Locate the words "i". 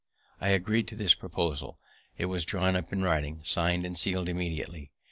0.39-0.47